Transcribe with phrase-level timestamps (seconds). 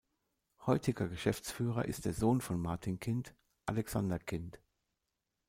[0.65, 3.35] Heutiger Geschäftsführer ist der Sohn von Martin Kind,
[3.67, 4.59] Alexander Kind.